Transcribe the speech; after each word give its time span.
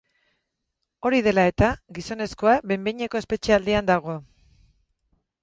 Hori 1.09 1.19
dela 1.27 1.43
eta, 1.49 1.69
gizonezkoa 1.99 2.57
behin-behineko 2.73 3.21
espetxealdian 3.21 3.93
dago. 3.93 4.19